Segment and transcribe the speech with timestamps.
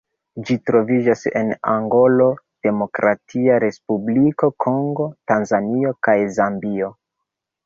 [0.45, 2.29] Ĝi troviĝas en Angolo,
[2.67, 6.91] Demokratia Respubliko Kongo, Tanzanio kaj Zambio.